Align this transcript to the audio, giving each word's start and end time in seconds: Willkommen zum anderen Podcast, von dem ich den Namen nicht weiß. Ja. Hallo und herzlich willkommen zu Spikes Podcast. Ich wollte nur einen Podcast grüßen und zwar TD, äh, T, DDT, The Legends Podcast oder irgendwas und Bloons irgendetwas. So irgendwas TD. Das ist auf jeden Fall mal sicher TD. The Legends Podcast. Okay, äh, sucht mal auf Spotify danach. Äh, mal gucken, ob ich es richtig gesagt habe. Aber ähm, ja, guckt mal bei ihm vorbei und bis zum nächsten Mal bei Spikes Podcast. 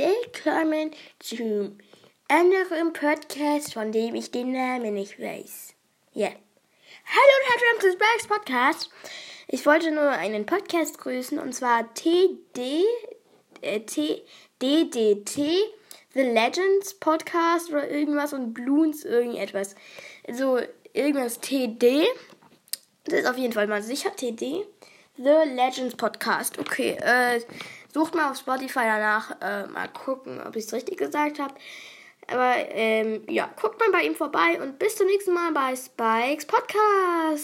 Willkommen 0.00 0.92
zum 1.18 1.76
anderen 2.28 2.94
Podcast, 2.94 3.74
von 3.74 3.92
dem 3.92 4.14
ich 4.14 4.30
den 4.30 4.50
Namen 4.50 4.94
nicht 4.94 5.20
weiß. 5.20 5.74
Ja. 6.14 6.28
Hallo 6.28 7.32
und 7.36 7.50
herzlich 7.50 7.70
willkommen 7.70 7.80
zu 7.80 7.98
Spikes 7.98 8.26
Podcast. 8.26 8.90
Ich 9.48 9.66
wollte 9.66 9.90
nur 9.90 10.08
einen 10.08 10.46
Podcast 10.46 10.96
grüßen 11.00 11.38
und 11.38 11.54
zwar 11.54 11.92
TD, 11.92 12.82
äh, 13.60 13.80
T, 13.80 14.22
DDT, 14.62 15.36
The 16.14 16.22
Legends 16.22 16.94
Podcast 16.94 17.68
oder 17.68 17.90
irgendwas 17.90 18.32
und 18.32 18.54
Bloons 18.54 19.04
irgendetwas. 19.04 19.74
So 20.32 20.60
irgendwas 20.94 21.40
TD. 21.40 22.06
Das 23.04 23.20
ist 23.20 23.26
auf 23.26 23.36
jeden 23.36 23.52
Fall 23.52 23.66
mal 23.66 23.82
sicher 23.82 24.16
TD. 24.16 24.64
The 25.18 25.36
Legends 25.44 25.94
Podcast. 25.96 26.58
Okay, 26.58 26.96
äh, 27.02 27.42
sucht 27.92 28.14
mal 28.14 28.30
auf 28.30 28.36
Spotify 28.36 28.84
danach. 28.84 29.40
Äh, 29.40 29.66
mal 29.66 29.88
gucken, 29.88 30.40
ob 30.46 30.56
ich 30.56 30.64
es 30.64 30.72
richtig 30.72 30.98
gesagt 30.98 31.38
habe. 31.38 31.54
Aber 32.28 32.54
ähm, 32.70 33.22
ja, 33.28 33.50
guckt 33.60 33.80
mal 33.80 33.90
bei 33.90 34.02
ihm 34.02 34.14
vorbei 34.14 34.60
und 34.62 34.78
bis 34.78 34.96
zum 34.96 35.06
nächsten 35.06 35.34
Mal 35.34 35.52
bei 35.52 35.74
Spikes 35.74 36.46
Podcast. 36.46 37.38